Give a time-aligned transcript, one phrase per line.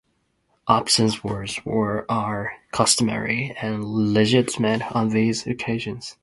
[0.67, 1.59] Obscene words
[2.09, 6.17] are customary and legitimate on these occasions.